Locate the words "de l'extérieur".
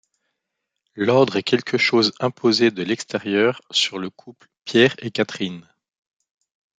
2.71-3.61